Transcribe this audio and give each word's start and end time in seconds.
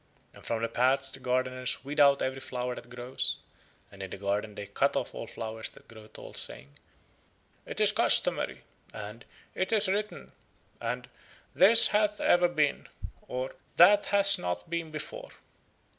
And 0.33 0.43
from 0.43 0.63
the 0.63 0.67
paths 0.67 1.11
the 1.11 1.19
gardeners 1.19 1.85
weed 1.85 1.99
out 1.99 2.23
every 2.23 2.39
flower 2.39 2.73
that 2.73 2.89
grows, 2.89 3.37
and 3.91 4.01
in 4.01 4.09
the 4.09 4.17
garden 4.17 4.55
they 4.55 4.65
cut 4.65 4.95
off 4.97 5.13
all 5.13 5.27
flowers 5.27 5.69
that 5.69 5.87
grow 5.87 6.07
tall, 6.07 6.33
saying: 6.33 6.71
"It 7.67 7.79
is 7.79 7.91
customary," 7.91 8.63
and 8.95 9.25
"it 9.53 9.71
is 9.71 9.87
written," 9.87 10.31
and 10.79 11.07
"this 11.53 11.89
hath 11.89 12.19
ever 12.19 12.47
been," 12.47 12.87
or 13.27 13.53
"that 13.75 14.07
hath 14.07 14.39
not 14.39 14.71
been 14.71 14.89
before." 14.89 15.29